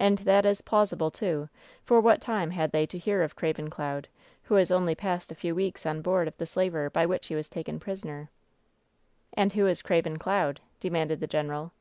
And 0.00 0.16
that 0.20 0.46
is 0.46 0.62
plausible, 0.62 1.10
too, 1.10 1.50
for 1.84 2.00
what 2.00 2.22
time 2.22 2.52
had 2.52 2.72
they 2.72 2.86
to 2.86 2.96
hear 2.96 3.22
of 3.22 3.36
Craven 3.36 3.68
Cloud, 3.68 4.08
who 4.44 4.54
has 4.54 4.70
only 4.70 4.94
passed 4.94 5.30
a 5.30 5.34
few 5.34 5.54
weeks 5.54 5.84
on 5.84 6.00
board 6.00 6.26
of 6.26 6.34
the 6.38 6.46
slaver 6.46 6.88
by 6.88 7.04
which 7.04 7.26
he 7.26 7.34
was 7.34 7.50
taken 7.50 7.78
prisoner?" 7.78 8.30
"And 9.36 9.52
who 9.52 9.66
is 9.66 9.82
Craven 9.82 10.18
Cloud?" 10.18 10.62
demanded 10.80 11.20
the 11.20 11.26
general. 11.26 11.72